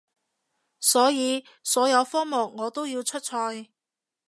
[0.79, 3.67] 所以所有科目我都要出賽